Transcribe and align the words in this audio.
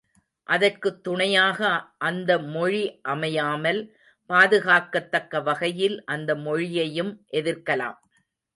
அதற்குத் 0.43 1.03
துணையாக 1.03 1.59
அந்த 1.97 2.39
மொழி 2.39 2.99
அமையாமல், 3.01 3.95
பாதுகாக்கத் 4.29 5.09
தக்க 5.09 5.41
வகையில் 5.41 6.03
அந்த 6.05 6.35
மொழியையும் 6.35 7.25
எதிர்க்கலாம். 7.31 7.97